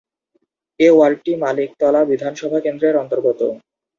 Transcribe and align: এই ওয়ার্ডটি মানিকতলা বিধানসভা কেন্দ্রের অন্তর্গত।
এই 0.79 0.91
ওয়ার্ডটি 0.93 1.31
মানিকতলা 1.43 2.01
বিধানসভা 2.11 2.59
কেন্দ্রের 2.65 2.95
অন্তর্গত। 2.97 3.41